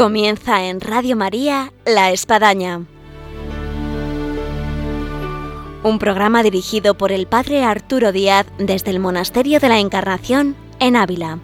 [0.00, 2.86] Comienza en Radio María La Espadaña.
[5.82, 10.96] Un programa dirigido por el Padre Arturo Díaz desde el Monasterio de la Encarnación en
[10.96, 11.38] Ávila.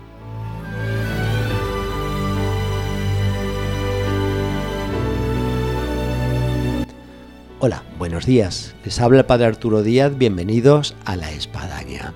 [7.59, 8.75] Hola, buenos días.
[8.87, 10.17] Les habla el Padre Arturo Díaz.
[10.17, 12.15] Bienvenidos a La Espadaña.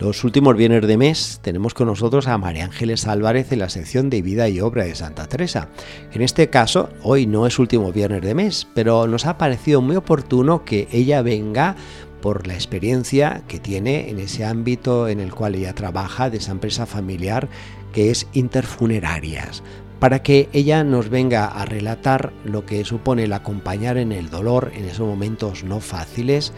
[0.00, 4.10] Los últimos viernes de mes tenemos con nosotros a María Ángeles Álvarez en la sección
[4.10, 5.70] de vida y obra de Santa Teresa.
[6.12, 9.96] En este caso, hoy no es último viernes de mes, pero nos ha parecido muy
[9.96, 11.74] oportuno que ella venga
[12.22, 16.52] por la experiencia que tiene en ese ámbito en el cual ella trabaja, de esa
[16.52, 17.48] empresa familiar
[17.92, 19.64] que es Interfunerarias
[19.98, 24.70] para que ella nos venga a relatar lo que supone el acompañar en el dolor
[24.74, 26.52] en esos momentos no fáciles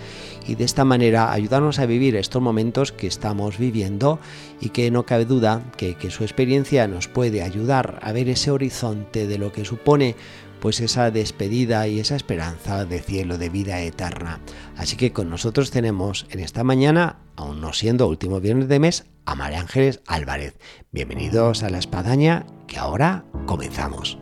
[0.46, 4.18] y de esta manera ayudarnos a vivir estos momentos que estamos viviendo
[4.60, 8.50] y que no cabe duda que, que su experiencia nos puede ayudar a ver ese
[8.50, 10.16] horizonte de lo que supone
[10.60, 14.40] pues esa despedida y esa esperanza de cielo, de vida eterna.
[14.76, 19.06] Así que con nosotros tenemos en esta mañana, aún no siendo último viernes de mes,
[19.24, 20.56] a María Ángeles Álvarez.
[20.92, 24.18] Bienvenidos a la espadaña que ahora comenzamos.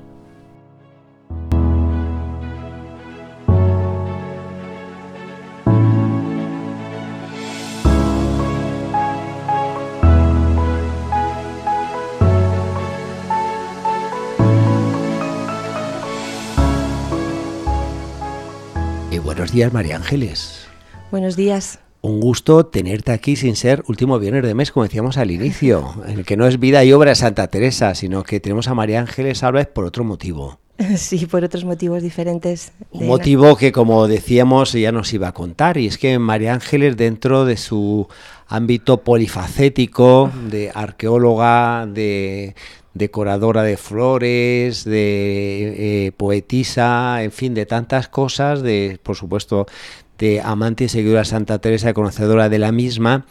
[19.39, 20.67] Buenos días, María Ángeles.
[21.13, 21.79] Buenos días.
[22.01, 26.19] Un gusto tenerte aquí sin ser último viernes de mes, como decíamos al inicio, en
[26.19, 28.99] el que no es vida y obra de Santa Teresa, sino que tenemos a María
[28.99, 30.59] Ángeles Álvarez por otro motivo.
[30.97, 32.73] Sí, por otros motivos diferentes.
[32.91, 36.97] Un motivo que, como decíamos, ya nos iba a contar, y es que María Ángeles,
[36.97, 38.09] dentro de su
[38.49, 42.55] ámbito polifacético, de arqueóloga, de
[42.95, 49.67] decoradora de flores, de eh, poetisa, en fin, de tantas cosas, de, por supuesto,
[50.19, 53.27] de amante y seguidora Santa Teresa, conocedora de la misma,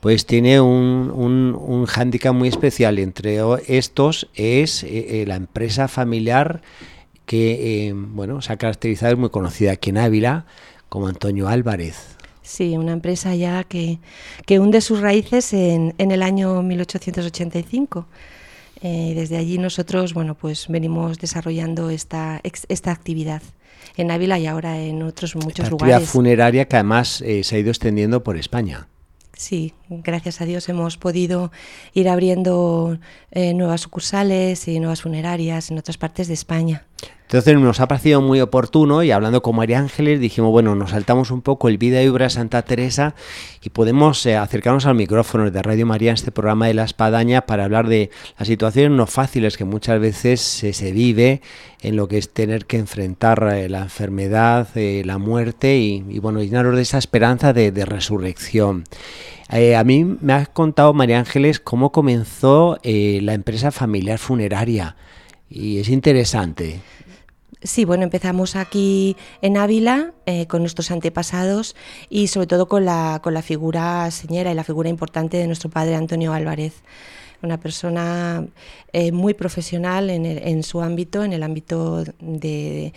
[0.00, 2.98] pues tiene un, un, un hándicap muy especial.
[2.98, 6.62] Entre estos es eh, eh, la empresa familiar
[7.24, 10.44] que bueno, se ha caracterizado, es muy conocida aquí en Ávila,
[10.88, 12.16] como Antonio Álvarez.
[12.42, 14.00] Sí, una empresa ya que,
[14.44, 18.06] que hunde sus raíces en, en el año 1885.
[18.82, 23.42] Eh, desde allí nosotros bueno, pues venimos desarrollando esta, esta actividad
[23.96, 25.94] en Ávila y ahora en otros muchos Esta lugares.
[25.94, 28.88] actividad funeraria que además eh, se ha ido extendiendo por España.
[29.34, 31.50] Sí, gracias a Dios hemos podido
[31.94, 32.98] ir abriendo
[33.30, 36.84] eh, nuevas sucursales y nuevas funerarias en otras partes de España.
[37.32, 41.30] Entonces nos ha parecido muy oportuno y hablando con María Ángeles dijimos, bueno, nos saltamos
[41.30, 43.14] un poco el vida y obra de Santa Teresa
[43.62, 47.46] y podemos eh, acercarnos al micrófono de Radio María en este programa de la espadaña
[47.46, 51.40] para hablar de las situaciones no fáciles que muchas veces se, vive
[51.80, 56.42] en lo que es tener que enfrentar eh, la enfermedad, eh, la muerte y, bueno,
[56.42, 58.84] llenarnos de esa esperanza de, resurrección.
[59.48, 64.96] A mí me has contado, María Ángeles, cómo comenzó la empresa familiar funeraria
[65.54, 66.80] y es interesante.
[67.64, 71.76] Sí, bueno, empezamos aquí en Ávila eh, con nuestros antepasados
[72.10, 75.70] y sobre todo con la, con la figura señera y la figura importante de nuestro
[75.70, 76.82] padre Antonio Álvarez.
[77.40, 78.44] Una persona
[78.92, 82.92] eh, muy profesional en, el, en, su ámbito, en el ámbito de,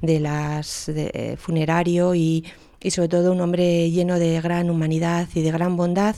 [0.00, 2.44] de las de, eh, funerario y,
[2.82, 6.16] y sobre todo un hombre lleno de gran humanidad y de gran bondad,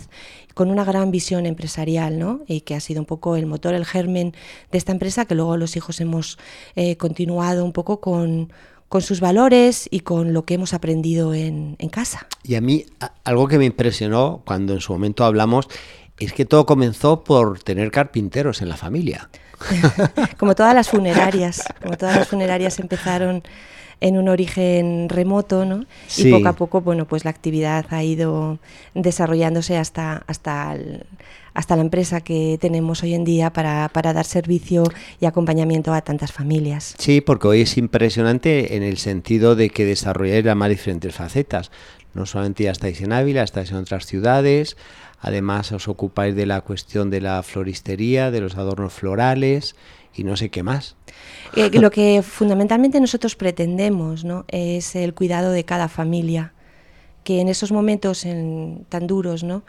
[0.55, 2.41] con una gran visión empresarial, ¿no?
[2.47, 4.35] Y que ha sido un poco el motor, el germen
[4.73, 6.39] de esta empresa, que luego los hijos hemos
[6.75, 8.53] eh, continuado un poco con,
[8.89, 12.27] con sus valores y con lo que hemos aprendido en, en casa.
[12.43, 12.87] Y a mí,
[13.25, 15.69] algo que me impresionó cuando en su momento hablamos,
[16.19, 19.31] es que todo comenzó por tener carpinteros en la familia.
[20.39, 23.43] como todas las funerarias, como todas las funerarias empezaron
[24.01, 25.85] en un origen remoto, ¿no?
[26.07, 26.29] Sí.
[26.29, 28.59] Y poco a poco, bueno, pues la actividad ha ido
[28.95, 31.05] desarrollándose hasta, hasta, el,
[31.55, 34.85] hasta la empresa que tenemos hoy en día para, para, dar servicio
[35.21, 36.95] y acompañamiento a tantas familias.
[36.99, 41.71] Sí, porque hoy es impresionante en el sentido de que desarrolláis las más diferentes facetas.
[42.15, 44.77] No solamente ya estáis en Ávila, estáis en otras ciudades,
[45.21, 49.77] además os ocupáis de la cuestión de la floristería, de los adornos florales
[50.15, 50.97] y no sé qué más.
[51.55, 54.45] Eh, lo que fundamentalmente nosotros pretendemos ¿no?
[54.49, 56.53] es el cuidado de cada familia,
[57.25, 59.63] que en esos momentos en, tan duros, ¿no?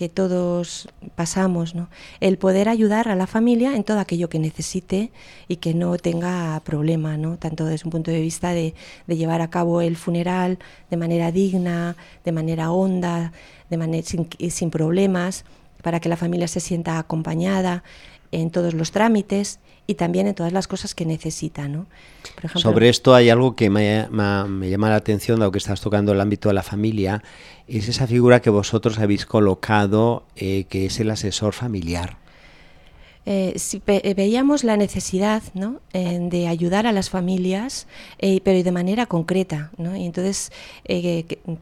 [0.00, 1.74] Que todos pasamos,
[2.20, 5.12] el poder ayudar a la familia en todo aquello que necesite
[5.46, 7.36] y que no tenga problema, ¿no?
[7.36, 8.72] tanto desde un punto de vista de,
[9.08, 10.58] llevar a cabo el funeral
[10.90, 13.34] de manera digna, de manera honda,
[13.68, 15.44] de manera sin problemas,
[15.82, 17.84] para que la familia se sienta acompañada,
[18.32, 19.60] en todos los trámites
[19.90, 21.66] y también en todas las cosas que necesita.
[21.66, 21.86] ¿no?
[22.54, 26.48] Sobre esto hay algo que me, llama la atención, dado que estás tocando el ámbito
[26.48, 27.24] de la familia,
[27.66, 32.18] es esa figura que vosotros habéis colocado, eh, que es el asesor familiar.
[33.26, 35.80] Eh, si eh, veíamos la necesidad ¿no?
[35.92, 37.88] de ayudar a las familias,
[38.18, 39.72] pero de manera concreta.
[39.76, 39.96] ¿no?
[39.96, 40.52] Y entonces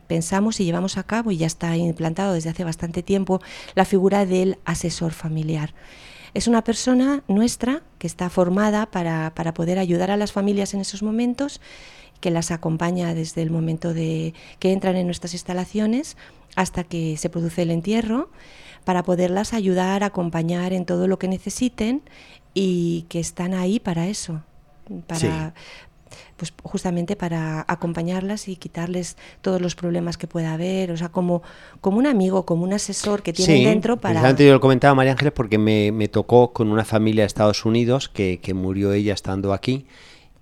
[0.07, 3.41] pensamos y llevamos a cabo, y ya está implantado desde hace bastante tiempo,
[3.75, 5.73] la figura del asesor familiar.
[6.35, 11.03] Es una persona nuestra que está formada para, poder ayudar a las familias en esos
[11.03, 11.61] momentos,
[12.21, 16.17] que las acompaña desde el momento de que entran en nuestras instalaciones
[16.57, 18.31] hasta que se produce el entierro,
[18.85, 22.03] para poderlas ayudar, acompañar en todo lo que necesiten
[22.55, 24.43] y que están ahí para eso,
[25.07, 25.55] para,
[26.39, 31.43] pues justamente para acompañarlas y quitarles todos los problemas que pueda haber, o sea, como,
[31.81, 34.27] como un amigo, como un asesor que tienen dentro para...
[34.27, 37.65] Antes yo lo comentaba María Ángeles porque me, me, tocó con una familia de Estados
[37.65, 39.87] Unidos que, que murió ella estando aquí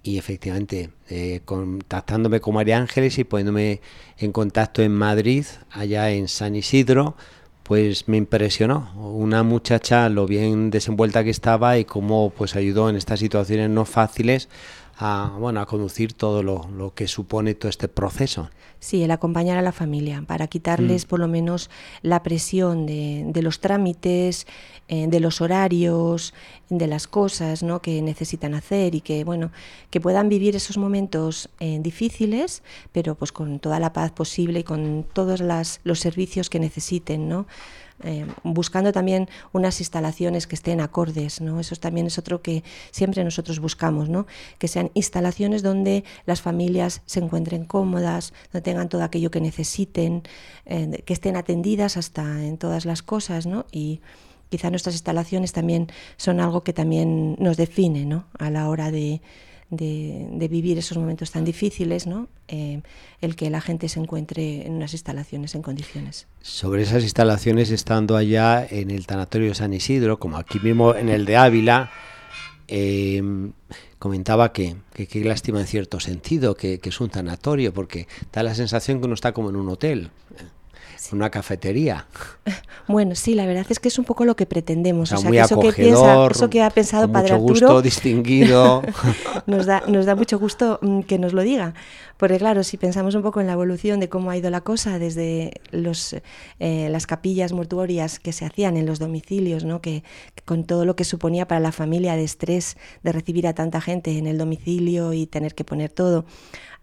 [0.03, 3.81] y efectivamente eh, contactándome con María Ángeles y poniéndome
[4.19, 7.17] en contacto en Madrid, allá en San Isidro,
[7.63, 8.93] pues me impresionó.
[8.95, 13.85] Una muchacha, lo bien desenvuelta que estaba y cómo pues ayudó en estas situaciones no
[13.85, 14.49] fáciles
[14.99, 18.51] a, bueno, a conducir todo lo, lo, que supone todo este proceso.
[18.79, 21.09] Sí, el acompañar a la familia para quitarles mm.
[21.09, 21.71] por lo menos
[22.03, 24.47] la presión de, de los trámites,
[24.89, 26.33] eh, de los horarios,
[26.69, 27.81] de las cosas ¿no?
[27.83, 29.51] que necesitan hacer y que bueno
[29.91, 34.65] que puedan vivir esos momentos eh, difíciles, pero pues con toda la paz posible y
[34.65, 37.47] con todos las, los servicios que necesiten, ¿no?
[38.03, 41.61] Eh, buscando también unas instalaciones que estén acordes, ¿no?
[41.61, 44.27] Eso también es otro que siempre nosotros buscamos, ¿no?
[44.59, 50.25] Que sean instalaciones donde las familias se encuentren cómodas, donde tengan todo aquello que necesiten,
[50.67, 53.65] eh, que estén atendidas hasta en todas las cosas, ¿no?
[53.73, 54.03] Y
[54.51, 55.89] quizá nuestras instalaciones también
[56.19, 58.27] son algo que también nos define, ¿no?
[58.39, 59.23] A la hora de,
[59.71, 62.29] de, vivir esos momentos tan difíciles, ¿no?
[62.49, 62.83] Eh,
[63.21, 66.27] el que la gente se encuentre en unas instalaciones en condiciones.
[66.41, 71.09] Sobre esas instalaciones, estando allá en el Tanatorio de San Isidro, como aquí mismo en
[71.09, 71.91] el de Ávila,
[72.69, 73.23] eh,
[73.99, 78.55] comentaba que qué lástima en cierto sentido que, que, es un tanatorio, porque da la
[78.55, 80.11] sensación que uno está como en un hotel
[81.13, 82.07] una cafetería.
[82.89, 85.11] Bueno, sí, la verdad es que es un poco lo que pretendemos.
[85.11, 88.81] O sea, que eso, que piensa, eso que ha pensado Padre mucho gusto, distinguido.
[89.47, 91.75] nos, da, nos da mucho gusto mm, que nos lo diga.
[92.17, 94.99] Porque claro, si pensamos un poco en la evolución de cómo ha ido la cosa
[94.99, 96.15] desde los,
[96.61, 99.81] eh, las capillas mortuorias que se hacían en los domicilios, ¿no?
[99.83, 100.03] que,
[100.45, 104.17] con todo lo que suponía para la familia de estrés de recibir a tanta gente
[104.17, 106.25] en el domicilio y tener que poner todo,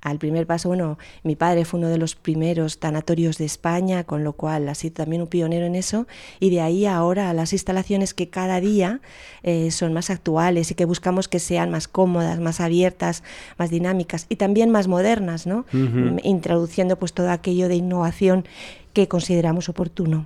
[0.03, 4.23] al primer paso, bueno, mi padre fue uno de los primeros tanatorios de España, con
[4.25, 6.07] lo cual ha sido también un pionero en eso,
[6.41, 8.99] y de ahí ahora a las instalaciones que cada día
[9.43, 13.23] eh, son más actuales y que buscamos que sean más cómodas, más abiertas,
[13.57, 15.65] más dinámicas y también más modernas, ¿no?
[16.23, 18.45] Introduciendo pues todo aquello de innovación
[18.91, 20.25] que consideramos oportuno.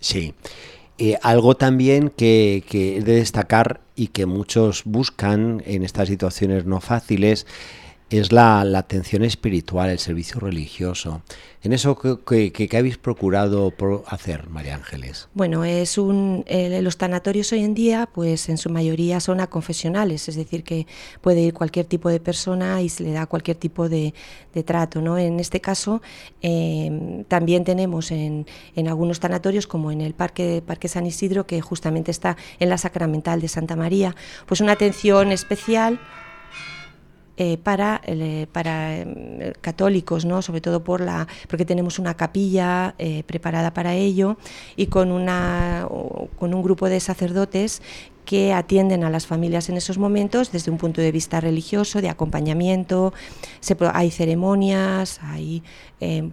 [0.00, 0.34] Sí.
[0.98, 6.80] Eh, algo también que, que de destacar y que muchos buscan en estas situaciones no
[6.80, 7.46] fáciles
[8.08, 11.22] es la, atención espiritual, el servicio religioso.
[11.62, 13.72] ¿En eso qué, habéis procurado
[14.06, 15.28] hacer, María Ángeles?
[15.34, 20.36] Bueno, es un, los tanatorios hoy en día, pues en su mayoría son aconfesionales, es
[20.36, 20.86] decir, que
[21.20, 24.14] puede ir cualquier tipo de persona y se le da cualquier tipo de,
[24.64, 25.02] trato.
[25.02, 25.18] ¿no?
[25.18, 26.00] En este caso,
[26.40, 28.46] em, también tenemos en,
[28.76, 32.78] en, algunos tanatorios, como en el Parque, Parque San Isidro, que justamente está en la
[32.78, 34.14] Sacramental de Santa María,
[34.46, 35.98] pues una atención especial
[37.38, 39.04] eh, para, eh, para
[39.60, 40.40] católicos, ¿no?
[40.40, 44.38] sobre todo por la, porque tenemos una capilla eh, preparada para ello
[44.74, 45.86] y con, una,
[46.38, 47.82] con un grupo de sacerdotes
[48.24, 52.08] que atienden a las familias en esos momentos desde un punto de vista religioso, de
[52.08, 53.12] acompañamiento,
[53.60, 55.62] se, hay ceremonias, hay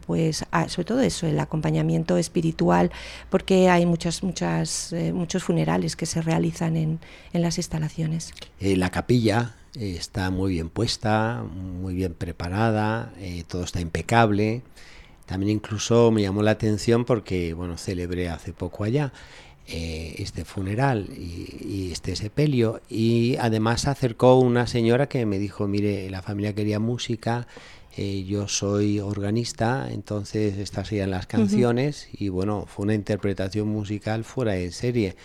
[0.08, 2.92] pues ah, sobre todo eso, el acompañamiento espiritual,
[3.30, 7.00] porque hay muchas, muchas, muchos funerales que se realizan en,
[7.34, 8.34] en las instalaciones.
[8.62, 14.62] la capilla está muy bien puesta, muy bien preparada, eh, todo está impecable.
[15.26, 19.14] También incluso me llamó la atención porque, bueno, celebré hace poco allá
[19.68, 22.82] eh, este funeral y, este sepelio.
[22.90, 27.48] Y además se acercó una señora que me dijo, mire, la familia quería música,
[27.96, 34.24] eh, yo soy organista, entonces estas serían las canciones y bueno, fue una interpretación musical
[34.24, 35.16] fuera de serie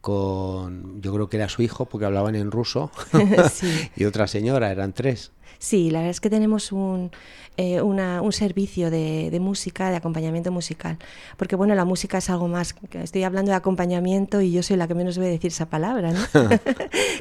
[0.00, 2.90] con, yo creo que era su hijo, porque hablaban en ruso,
[3.96, 5.32] y otra señora, eran tres.
[5.58, 7.10] Sí, la verdad es que tenemos un,
[7.56, 10.98] eh, un servicio de, de, música, de acompañamiento musical.
[11.36, 12.76] Porque bueno, la música es algo más.
[12.92, 16.12] Estoy hablando de acompañamiento y yo soy la que menos voy a decir esa palabra.
[16.12, 16.20] ¿no?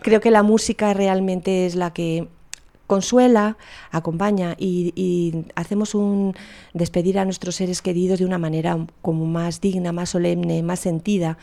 [0.03, 2.27] Creo que la música realmente es la que
[2.87, 3.57] consuela,
[3.91, 6.33] acompaña y, hacemos un
[6.73, 11.37] despedir a nuestros seres queridos de una manera como más digna, más solemne, más sentida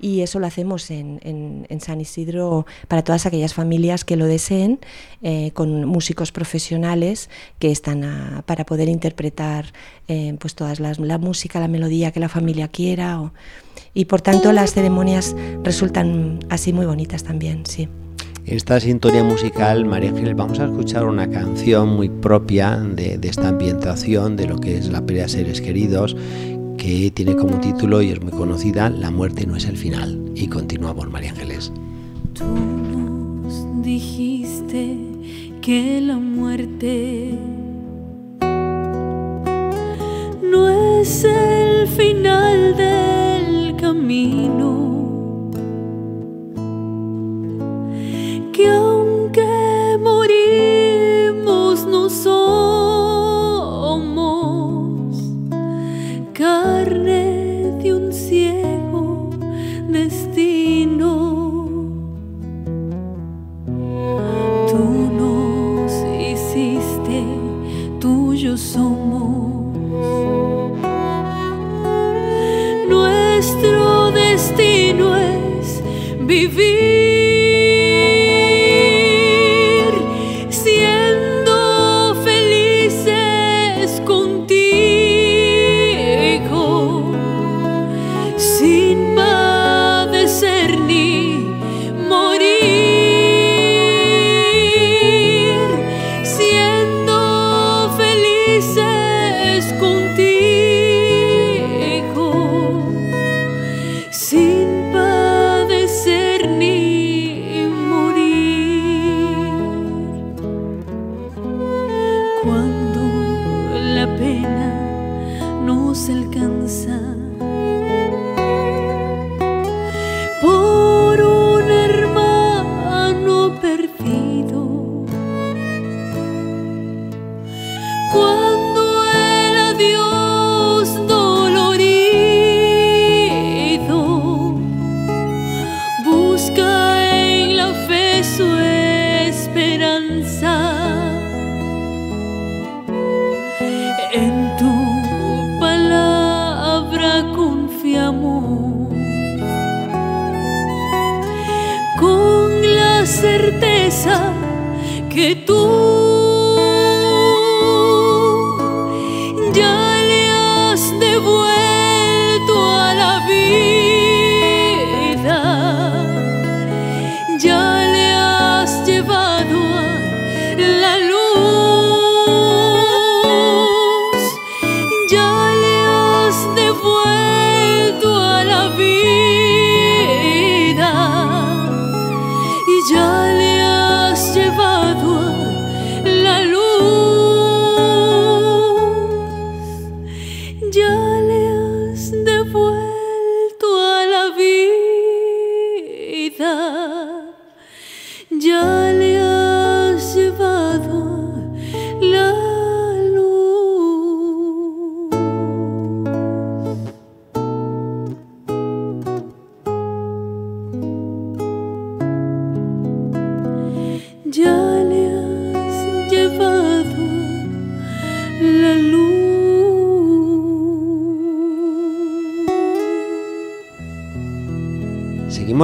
[0.00, 4.80] y eso lo hacemos en, San Isidro para todas aquellas familias que lo deseen
[5.22, 9.72] eh, con músicos profesionales que están para poder interpretar
[10.08, 13.32] eh, pues todas las, la música, la melodía que la familia quiera
[13.94, 17.88] y por tanto las ceremonias resultan así muy bonitas también, sí.
[18.50, 24.36] Esta sintonía musical, María Ángel, vamos a escuchar una canción muy propia de, esta ambientación,
[24.36, 26.16] de lo que es la pelea de seres queridos,
[26.78, 30.32] que tiene como título y es muy conocida, La muerte no es el final.
[30.34, 31.70] Y continuamos, María Ángeles.
[32.32, 34.96] Tú nos dijiste
[35.60, 37.34] que la muerte
[40.42, 40.68] no
[41.00, 44.97] es el final del camino
[48.58, 53.36] que aunque morimos no somos
[56.32, 59.30] carne de un ciego
[59.88, 61.12] destino.
[64.70, 64.84] Tú
[65.22, 67.22] nos hiciste,
[68.00, 69.76] tuyo somos.
[72.88, 75.80] Nuestro destino es
[76.26, 77.17] vivir.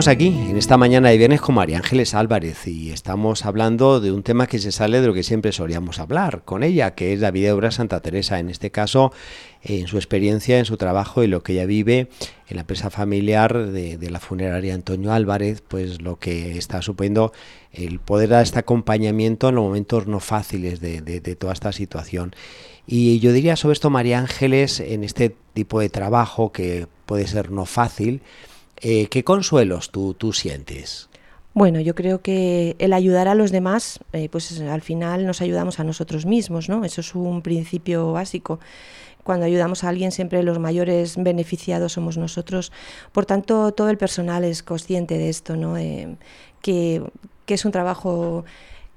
[0.09, 4.23] Aquí en esta mañana de viernes con María Ángeles Álvarez y estamos hablando de un
[4.23, 7.31] tema que se sale de lo que siempre solíamos hablar con ella, que es la
[7.31, 9.13] vida de obra Santa Teresa, en este caso
[9.63, 12.09] en su experiencia, en su trabajo y lo que ella vive
[12.49, 17.33] en la empresa familiar de, la funeraria Antonio Álvarez, pues lo que está suponiendo
[17.73, 22.35] el poder dar este acompañamiento en los momentos no fáciles de, de toda esta situación.
[22.87, 27.51] Y yo diría sobre esto, María Ángeles, en este tipo de trabajo que puede ser
[27.51, 28.21] no fácil,
[28.81, 31.09] eh, ¿Qué consuelos tú, tú sientes?
[31.55, 35.79] Bueno, yo creo que el ayudar a los demás, eh, pues al final nos ayudamos
[35.79, 36.85] a nosotros mismos, ¿no?
[36.85, 38.59] Eso es un principio básico
[39.23, 42.73] cuando ayudamos a alguien siempre los mayores beneficiados somos nosotros.
[43.11, 45.77] Por tanto, todo el personal es consciente de esto, ¿no?
[45.77, 46.17] Eh,
[46.61, 47.03] que,
[47.47, 48.45] que es un trabajo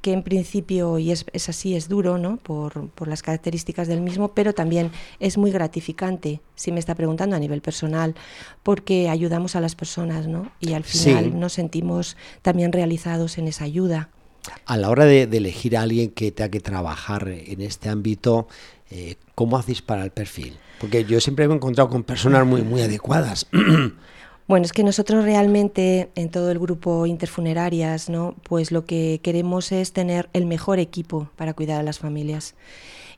[0.01, 2.38] que en principio, y es, es así, es duro ¿no?
[2.38, 7.36] por, por, las características del mismo, pero también es muy gratificante, si me está preguntando
[7.36, 8.16] a nivel personal,
[8.63, 10.51] porque ayudamos a las personas ¿no?
[10.60, 11.32] y al final sí.
[11.32, 14.10] nos sentimos también realizados en esa ayuda.
[14.66, 18.48] A la hora de, de, elegir a alguien que tenga que trabajar en este ámbito,
[18.89, 20.58] eh, ¿cómo hacéis para el perfil?
[20.80, 23.48] Porque yo siempre me he encontrado con personas muy, muy adecuadas.
[24.48, 28.34] Bueno, es que nosotros realmente en todo el grupo Interfunerarias, ¿no?
[28.44, 32.56] Pues lo que queremos es tener el mejor equipo para cuidar a las familias.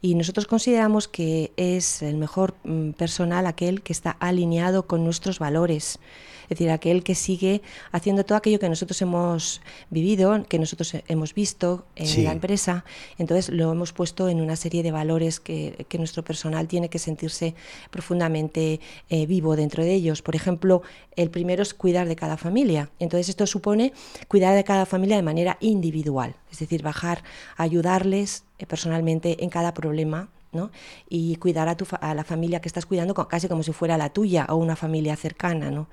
[0.01, 5.37] Y nosotros consideramos que es el mejor mm, personal aquel que está alineado con nuestros
[5.37, 5.99] valores
[6.49, 11.35] es decir, aquel que sigue haciendo todo aquello que nosotros hemos vivido, que nosotros hemos
[11.35, 12.23] visto en sí.
[12.23, 12.85] la empresa,
[13.19, 16.97] entonces lo hemos puesto en una serie de valores que, que nuestro personal tiene que
[16.97, 17.53] sentirse
[17.91, 18.79] profundamente
[19.09, 20.23] eh, vivo dentro de ellos.
[20.23, 20.81] Por ejemplo,
[21.15, 23.93] el primero es cuidar de cada familia, entonces esto supone
[24.27, 27.23] cuidar de cada familia de manera individual, es decir, bajar,
[27.57, 30.71] ayudarles eh, personalmente en cada problema ¿no?
[31.07, 34.09] y cuidar a, tu, a, la familia que estás cuidando casi como si fuera la
[34.09, 35.69] tuya o una familia cercana.
[35.71, 35.87] ¿no?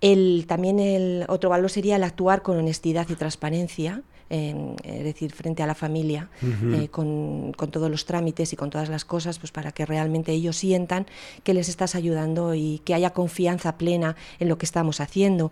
[0.00, 5.32] El, también el otro valor sería el actuar con honestidad y transparencia, eh, es decir,
[5.32, 6.84] frente a la familia, uh -huh.
[6.84, 10.32] eh, con, con, todos los trámites y con todas las cosas, pues para que realmente
[10.32, 11.06] ellos sientan
[11.42, 15.50] que les estás ayudando y que haya confianza plena en lo que estamos haciendo.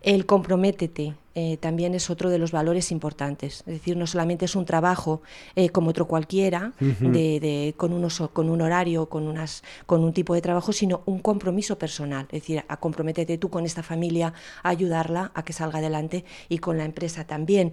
[0.00, 3.60] El comprométete eh, también es otro de los valores importantes.
[3.66, 5.22] Es decir, no solamente es un trabajo
[5.56, 7.10] eh, como otro cualquiera, uh -huh.
[7.10, 11.02] de, de, con, unos, con un horario, con, unas, con un tipo de trabajo, sino
[11.06, 12.26] un compromiso personal.
[12.30, 16.58] Es decir, a comprométete tú con esta familia, a ayudarla a que salga adelante y
[16.58, 17.72] con la empresa también.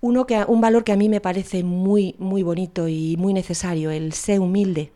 [0.00, 3.90] Uno que, un valor que a mí me parece muy, muy bonito y muy necesario,
[3.90, 4.92] el ser humilde.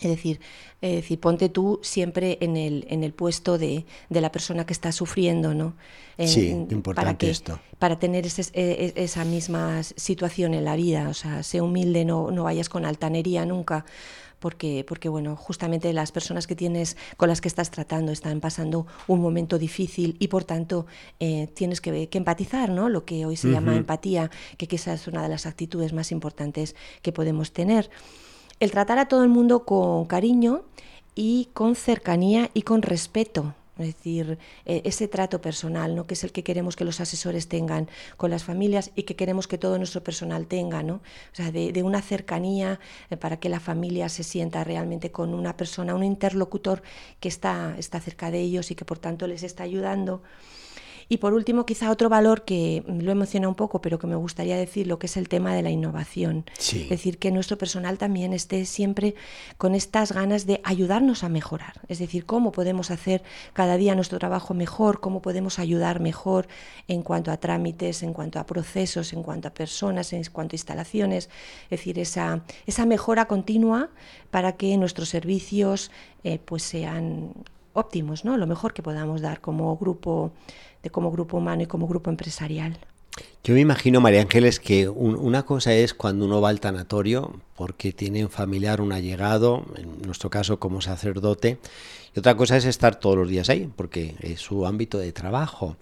[0.00, 0.40] Es decir,
[0.80, 4.72] es decir, ponte tú siempre en el, en el puesto de, de la persona que
[4.72, 5.74] está sufriendo, ¿no?
[6.16, 7.58] En, sí, importante para que, esto.
[7.78, 12.30] Para tener ese, e, esa misma situación en la vida, o sea, sé humilde, no,
[12.30, 13.84] no vayas con altanería nunca,
[14.38, 18.86] porque, porque bueno, justamente las personas que tienes, con las que estás tratando están pasando
[19.08, 20.86] un momento difícil y por tanto
[21.18, 22.88] eh, tienes que, que, empatizar, ¿no?
[22.88, 23.54] Lo que hoy se uh -huh.
[23.54, 27.90] llama empatía, que quizás es una de las actitudes más importantes que podemos tener
[28.60, 30.62] el tratar a todo el mundo con cariño
[31.14, 33.54] y con cercanía y con respeto.
[33.78, 36.06] Es decir, e, ese trato personal, ¿no?
[36.06, 39.46] que es el que queremos que los asesores tengan con las familias y que queremos
[39.46, 40.94] que todo nuestro personal tenga, ¿no?
[40.94, 45.56] O sea, de, una cercanía eh, para que la familia se sienta realmente con una
[45.56, 46.82] persona, un interlocutor
[47.20, 50.22] que está, está cerca de ellos y que por tanto les está ayudando.
[51.08, 54.56] Y por último, quizá otro valor que lo emociona un poco, pero que me gustaría
[54.56, 56.44] decir, lo que es el tema de la innovación.
[56.58, 56.82] Sí.
[56.82, 59.14] Es decir, que nuestro personal también esté siempre
[59.56, 61.80] con estas ganas de ayudarnos a mejorar.
[61.88, 63.22] Es decir, cómo podemos hacer
[63.54, 66.46] cada día nuestro trabajo mejor, cómo podemos ayudar mejor
[66.88, 70.56] en cuanto a trámites, en cuanto a procesos, en cuanto a personas, en cuanto a
[70.56, 71.30] instalaciones.
[71.64, 73.88] Es decir, esa, esa mejora continua
[74.30, 75.90] para que nuestros servicios
[76.24, 77.32] eh, pues sean
[77.72, 78.36] óptimos, ¿no?
[78.36, 80.32] Lo mejor que podamos dar como grupo
[80.82, 82.78] de como grupo humano y como grupo empresarial.
[83.42, 87.40] Yo me imagino, María Ángeles, que un, una cosa es cuando uno va al tanatorio
[87.56, 91.58] porque tiene un familiar, un allegado, en nuestro caso como sacerdote,
[92.14, 95.76] y otra cosa es estar todos los días ahí, porque es su ámbito de trabajo.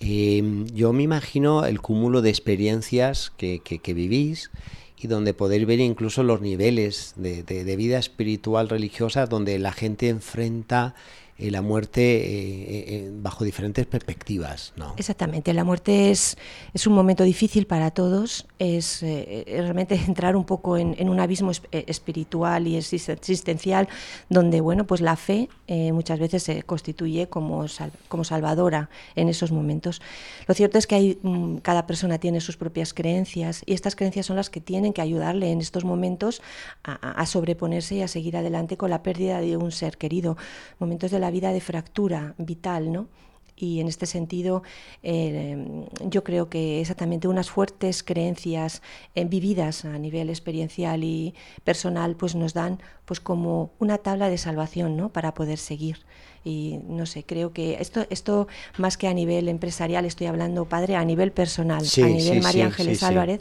[0.00, 0.42] Eh,
[0.74, 4.50] yo me imagino el cúmulo de experiencias que, que, que vivís
[4.98, 9.72] y donde podéis ver incluso los niveles de, de, de vida espiritual religiosa donde la
[9.72, 10.94] gente enfrenta
[11.38, 14.72] eh, la muerte eh, eh, bajo diferentes perspectivas.
[14.76, 14.94] ¿no?
[14.96, 16.38] Exactamente, la muerte es,
[16.72, 21.20] es un momento difícil para todos, es eh, realmente entrar un poco en, en un
[21.20, 23.88] abismo es, eh, espiritual y existencial
[24.28, 29.28] donde bueno, pues la fe eh, muchas veces se constituye como, sal, como salvadora en
[29.28, 30.00] esos momentos.
[30.46, 34.26] Lo cierto es que hay, mm, cada persona tiene sus propias creencias y estas creencias
[34.26, 36.42] son las que tienen que ayudarle en estos momentos
[36.84, 40.36] a, a sobreponerse y a seguir adelante con la pérdida de un ser querido,
[40.78, 43.08] momentos de la vida de fractura vital, ¿no?
[43.56, 44.62] y en este sentido
[45.02, 48.82] eh, yo creo que exactamente unas fuertes creencias
[49.14, 51.34] eh, vividas a nivel experiencial y
[51.64, 55.08] personal pues nos dan pues como una tabla de salvación ¿no?
[55.08, 56.04] para poder seguir
[56.46, 58.46] y no sé, creo que esto, esto
[58.78, 62.40] más que a nivel empresarial, estoy hablando, padre, a nivel personal, sí, a nivel sí,
[62.40, 63.40] María sí, Ángeles Álvarez,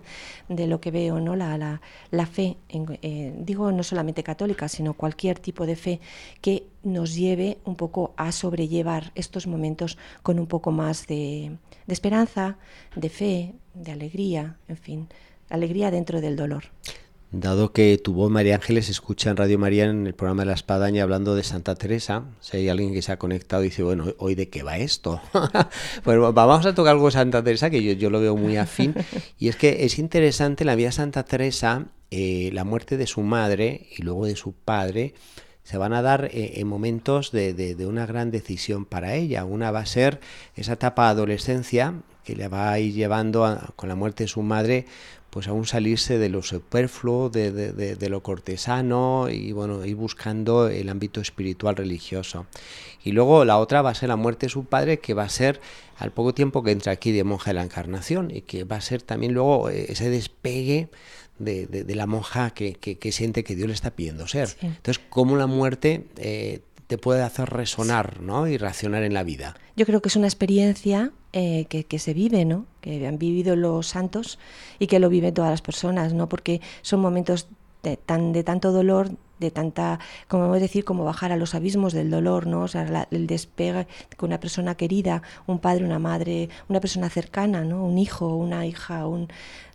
[0.50, 1.36] de lo que veo, ¿no?
[1.36, 6.00] La, la, la fe, en, eh, digo no solamente católica, sino cualquier tipo de fe
[6.42, 11.94] que nos lleve un poco a sobrellevar estos momentos con un poco más de, de
[11.94, 12.58] esperanza,
[12.96, 15.08] de fe, de alegría, en fin,
[15.50, 16.64] alegría dentro del dolor.
[17.40, 20.54] Dado que tu voz, María Ángeles, escucha en Radio María en el programa de la
[20.54, 24.06] Espadaña hablando de Santa Teresa, si hay alguien que se ha conectado y dice, bueno,
[24.18, 25.22] ¿hoy de qué va esto?
[26.04, 28.96] pues vamos a tocar algo de Santa Teresa, que yo, yo lo veo muy afín,
[29.40, 33.22] y es que es interesante la vida de Santa Teresa, eh, la muerte de su
[33.22, 35.14] madre y luego de su padre,
[35.64, 39.46] se van a dar eh, en momentos de, de, una gran decisión para ella.
[39.46, 40.20] Una va a ser
[40.56, 44.44] esa etapa de adolescencia que le va a ir llevando con la muerte de su
[44.44, 44.86] madre
[45.36, 50.70] pues aún salirse de lo superfluo, de, de, de, lo cortesano y bueno, ir buscando
[50.70, 52.46] el ámbito espiritual religioso.
[53.04, 55.30] Y luego la otra va a ser la muerte de su padre, que va a
[55.30, 55.60] ser
[55.98, 58.82] al poco tiempo que entra aquí de monja de la encarnación y que va a
[58.82, 60.88] ser también luego eh, ese despegue
[61.38, 64.56] de, de, la monja que, que, siente que Dios le está pidiendo ser.
[64.62, 68.48] Entonces, cómo la muerte eh, te puede hacer resonar ¿no?
[68.48, 69.58] y reaccionar en la vida.
[69.76, 72.66] Yo creo que es una experiencia eh, que, que, se vive, ¿no?
[72.86, 74.38] Que han vivido los santos
[74.78, 76.30] y que lo viven todas las personas, ¿no?
[76.30, 77.48] porque son momentos
[77.82, 81.56] de, tan, de tanto dolor, de tanta, como vamos a decir, como bajar a los
[81.56, 82.62] abismos del dolor, ¿no?
[82.62, 87.64] O sea, el despegue con una persona querida, un padre, una madre, una persona cercana,
[87.64, 87.84] ¿no?
[87.84, 89.28] Un hijo, una hija, un,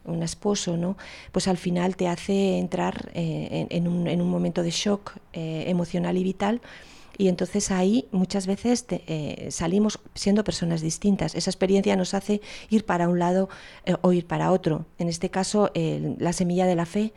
[0.05, 0.97] un esposo, ¿no?
[1.31, 5.65] Pues al final te hace entrar eh, en, un, en, un, momento de shock eh,
[5.67, 6.61] emocional y vital
[7.19, 11.35] y entonces ahí muchas veces eh, salimos siendo personas distintas.
[11.35, 13.49] Esa experiencia nos hace ir para un lado
[13.85, 14.87] eh, o ir para otro.
[14.99, 17.13] En este caso, la semilla de la fe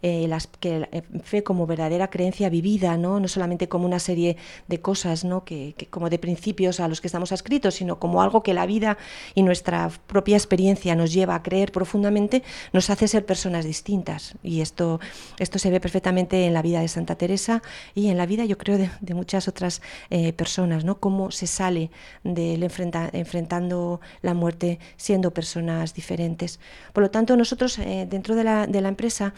[0.00, 3.18] eh, las, que eh, fe como verdadera creencia vivida, ¿no?
[3.18, 4.36] no solamente como una serie
[4.68, 5.44] de cosas, ¿no?
[5.44, 8.96] que, como de principios a los que estamos adscritos, sino como algo que la vida
[9.34, 14.36] y nuestra propia experiencia nos lleva a creer profundamente, nos hace ser personas distintas.
[14.44, 15.00] Y esto,
[15.40, 17.60] esto se ve perfectamente en la vida de Santa Teresa
[17.94, 21.00] y en la vida, yo creo, de, muchas otras eh, personas, ¿no?
[21.00, 21.90] cómo se sale
[22.22, 26.60] del enfrenta, enfrentando la muerte siendo personas diferentes.
[26.92, 29.34] Por lo tanto, nosotros dentro de la, de la empresa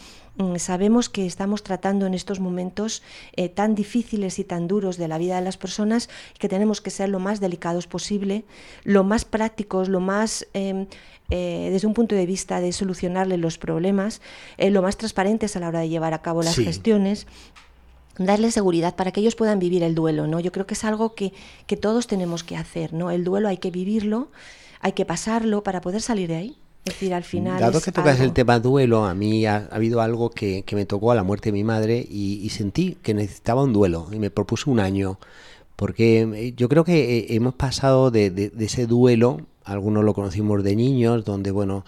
[0.57, 3.03] sabemos que estamos tratando en estos momentos
[3.37, 6.91] eh, tan difíciles y tan duros de la vida de las personas que tenemos que
[6.91, 8.45] ser lo más delicados posible,
[8.85, 10.47] lo más prácticos, lo más...
[10.55, 10.87] Em,
[11.33, 14.21] eh, desde un punto de vista de solucionarle los problemas,
[14.59, 17.29] eh, lo más transparentes a la hora de llevar a cabo las gestiones
[18.19, 20.41] darle seguridad para que ellos puedan vivir el duelo, ¿no?
[20.41, 21.33] Yo creo que es algo que,
[21.69, 23.13] que todos tenemos que hacer, ¿no?
[23.13, 24.33] El duelo hay que vivirlo,
[24.81, 26.59] hay que pasarlo para poder salir de ahí.
[26.85, 27.61] Es decir, al final.
[27.61, 31.15] Dado que tocas el tema duelo, a mí ha, habido algo que, me tocó a
[31.15, 34.81] la muerte de mi madre y, sentí que necesitaba un duelo y me propuse un
[34.81, 35.19] año.
[35.77, 40.75] Porque eh, yo creo que eh, hemos pasado de, ese duelo, algunos lo conocimos de
[40.77, 41.85] niños, donde, bueno,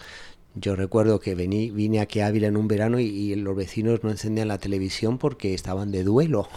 [0.55, 4.03] yo recuerdo que vení, vine aquí a Ávila en un verano y, y los vecinos
[4.03, 6.47] no encendían la televisión porque estaban de duelo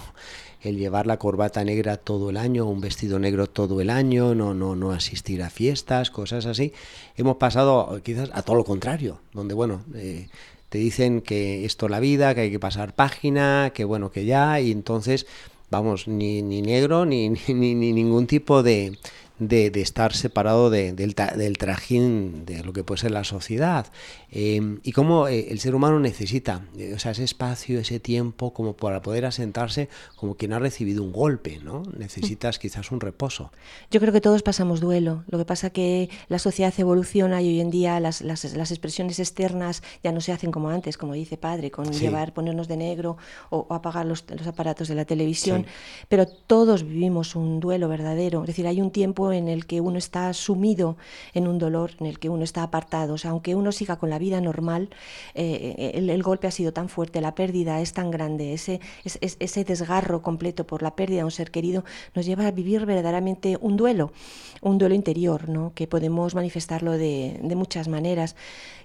[0.63, 4.55] el llevar la corbata negra todo el año, un vestido negro todo el año, no,
[4.55, 6.73] no, no asistir a fiestas, cosas así.
[7.17, 10.29] Hemos pasado quizás a todo lo contrario, donde bueno, eh,
[10.69, 14.25] te dicen que esto es la vida, que hay que pasar página, que bueno, que
[14.25, 15.27] ya, y entonces,
[15.71, 18.99] vamos, ni, ni negro, ni, ni, ni ningún tipo de,
[19.39, 23.87] de, estar separado del, del, trajín de lo que puede ser la sociedad.
[24.31, 28.53] Em, y cómo eh, el ser humano necesita eh, o sea, ese espacio, ese tiempo,
[28.53, 31.83] como para poder asentarse como quien ha recibido un golpe, ¿no?
[31.97, 33.53] Necesitas quizás un reposo.
[33.91, 35.25] Yo creo que todos pasamos duelo.
[35.29, 39.19] Lo que pasa que la sociedad evoluciona y hoy en día las, las, las expresiones
[39.19, 43.17] externas ya no se hacen como antes, como dice padre, con llevar, ponernos de negro
[43.51, 45.67] o, apagar los, los, aparatos de la televisión.
[46.09, 48.41] Pero todos vivimos un duelo verdadero.
[48.43, 50.97] Es decir, hay un tiempo en el que uno está sumido
[51.35, 53.15] en un dolor, en el que uno está apartado.
[53.15, 54.91] O sea, aunque uno siga con la vida normal,
[55.35, 60.23] eh, el, golpe ha sido tan fuerte, la pérdida es tan grande, ese, ese, desgarro
[60.23, 61.85] completo por la pérdida de un ser querido
[62.15, 64.13] nos lleva a vivir verdaderamente un duelo,
[64.61, 65.73] un duelo interior, ¿no?
[65.75, 68.37] que podemos manifestarlo de, muchas maneras.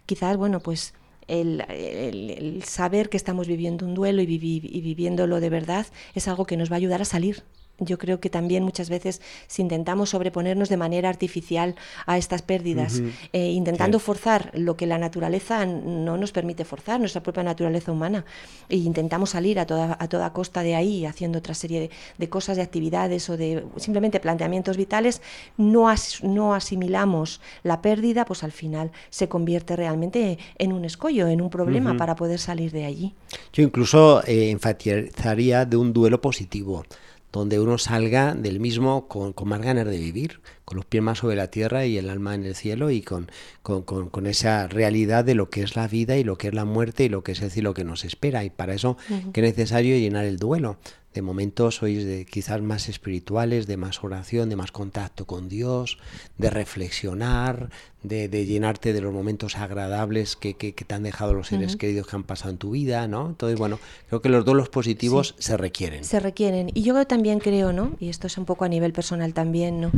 [0.06, 0.94] Quizás, bueno, pues
[1.28, 6.58] el, saber que estamos viviendo un duelo y, y, viviéndolo de verdad es algo que
[6.58, 7.44] nos va a ayudar a salir
[7.82, 13.02] yo creo que también muchas veces si intentamos sobreponernos de manera artificial a estas pérdidas,
[13.34, 18.24] eh, intentando forzar lo que la naturaleza no nos permite forzar, nuestra propia naturaleza humana,
[18.70, 22.56] e intentamos salir a toda, a toda costa de ahí haciendo otra serie de, cosas,
[22.56, 25.22] de actividades o de simplemente planteamientos vitales,
[25.58, 25.88] no,
[26.24, 31.50] no asimilamos la pérdida, pues al final se convierte realmente en un escollo, en un
[31.50, 33.14] problema para poder salir de allí.
[33.54, 36.86] Yo incluso eh, enfatizaría de un duelo positivo
[37.32, 41.36] donde uno salga del mismo con, más ganas de vivir, con los pies más sobre
[41.36, 43.30] la tierra y el alma en el cielo y con,
[43.62, 47.06] con, esa realidad de lo que es la vida y lo que es la muerte
[47.06, 48.44] y lo que es el cielo que nos espera.
[48.44, 48.98] Y para eso
[49.34, 50.78] que es necesario llenar el duelo.
[51.14, 55.98] De momentos sois de quizás más espirituales, de más oración, de más contacto con Dios,
[56.38, 57.70] de reflexionar,
[58.04, 62.24] de, llenarte de los momentos agradables que, te han dejado los seres queridos que han
[62.24, 63.28] pasado en tu vida, ¿no?
[63.28, 66.04] Entonces, bueno, creo que los dos los positivos se requieren.
[66.04, 66.72] Se requieren.
[66.74, 67.92] Y yo también creo, ¿no?
[68.00, 69.92] Y esto es un poco a nivel personal también, ¿no?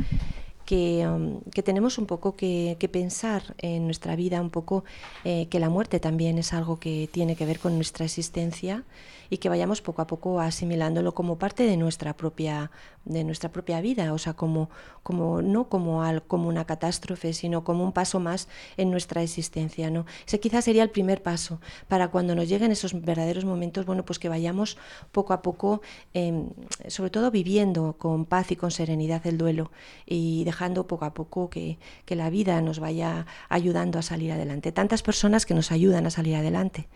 [0.73, 4.85] Que, um, que, tenemos un poco que, pensar en nuestra vida, un poco
[5.23, 8.83] eh, que la muerte también es algo que tiene que ver con nuestra existencia
[9.29, 12.71] y que vayamos poco a poco asimilándolo como parte de nuestra propia
[13.05, 14.69] de nuestra propia vida, o sea, como,
[15.03, 19.89] como no como, al, como una catástrofe, sino como un paso más en nuestra existencia.
[19.89, 20.05] ¿no?
[20.25, 24.19] Ese quizás sería el primer paso para cuando nos lleguen esos verdaderos momentos, bueno, pues
[24.19, 24.77] que vayamos
[25.11, 25.81] poco a poco,
[26.13, 26.49] em,
[26.87, 29.71] sobre todo viviendo con paz y con serenidad el duelo
[30.05, 34.71] y poco a poco que, que la vida nos vaya ayudando a salir adelante.
[34.71, 36.87] Tantas personas que nos ayudan a salir adelante.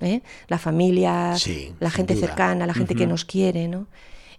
[0.00, 0.22] ¿eh?
[0.48, 1.34] la familia,
[1.78, 3.86] la gente cercana, la gente que nos quiere, ¿no?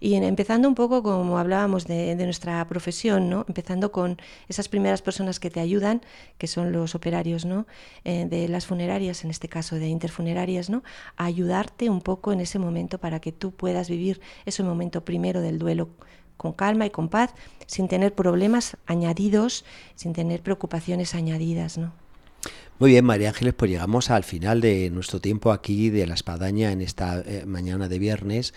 [0.00, 3.44] Y empezando un poco como hablábamos de, nuestra profesión, ¿no?
[3.46, 6.02] Empezando con esas primeras personas que te ayudan,
[6.38, 7.68] que son los operarios, ¿no?
[8.02, 10.82] Eh, de las funerarias, en este caso de interfunerarias, ¿no?
[11.16, 15.40] A ayudarte un poco en ese momento para que tú puedas vivir ese momento primero
[15.40, 15.90] del duelo
[16.42, 17.32] con calma y con paz,
[17.66, 21.92] sin tener problemas añadidos, sin tener preocupaciones añadidas, ¿no?
[22.80, 26.72] Muy bien, María Ángeles, pues llegamos al final de nuestro tiempo aquí de la espadaña
[26.72, 28.54] en esta eh, mañana de viernes.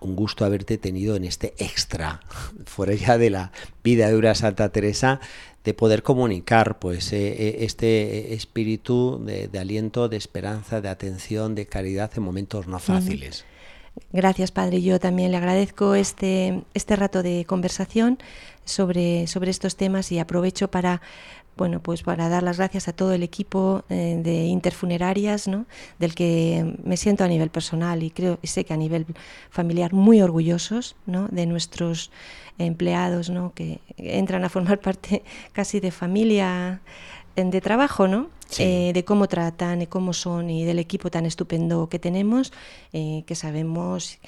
[0.00, 2.20] Un gusto haberte tenido en este extra,
[2.66, 3.52] fuera ya de la
[3.84, 5.20] vida de una Santa Teresa,
[5.62, 11.66] de poder comunicar pues eh, eh, este espíritu de, aliento, de esperanza, de atención, de
[11.66, 13.44] caridad en momentos no fáciles.
[14.12, 14.82] Gracias, Padre.
[14.82, 18.18] Yo también le agradezco este, este rato de conversación
[18.64, 21.00] sobre, sobre estos temas y aprovecho para
[21.56, 25.66] bueno, pues para dar las gracias a todo el equipo eh, de interfunerarias, ¿no?
[25.98, 29.04] del que me siento a nivel personal y creo y sé que a nivel
[29.50, 31.28] familiar muy orgullosos ¿no?
[31.28, 32.12] de nuestros
[32.56, 33.52] empleados ¿no?
[33.52, 35.22] que entran a formar parte
[35.52, 36.80] casi de familia
[37.36, 38.28] de trabajo, ¿no?
[38.58, 42.52] Eh, de cómo tratan, y cómo son y del equipo tan estupendo que tenemos,
[42.92, 44.18] eh, que sabemos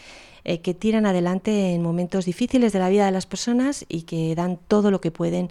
[0.44, 4.58] que tiran adelante en momentos difíciles de la vida de las personas y que dan
[4.66, 5.50] todo lo que pueden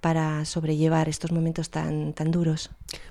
[0.00, 2.70] para sobrellevar estos momentos tan, tan duros.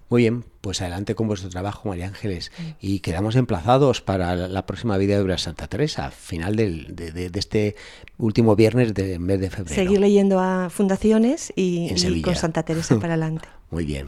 [0.10, 2.52] Muy bien, pues adelante con vuestro trabajo, María Ángeles.
[2.82, 7.76] Y quedamos emplazados para la próxima vida de Santa Teresa, final del, de, este
[8.18, 9.76] último viernes del mes de febrero.
[9.76, 13.48] Seguir leyendo a fundaciones y, y con Santa Teresa para adelante.
[13.70, 14.08] Muy bien.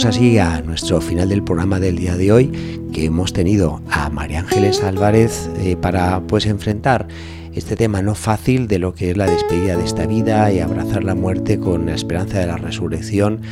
[0.00, 2.50] Llegamos así a nuestro final del programa del día de hoy,
[2.90, 7.06] que hemos tenido a María Ángeles Álvarez eh, para pues enfrentar
[7.52, 11.04] este tema no fácil de lo que es la despedida de esta vida y abrazar
[11.04, 13.42] la muerte con la esperanza de la resurrección,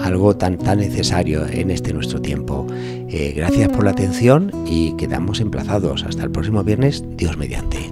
[0.00, 2.66] algo tan tan necesario en este nuestro tiempo.
[3.08, 7.91] Eh, gracias por la atención y quedamos emplazados hasta el próximo viernes, Dios mediante.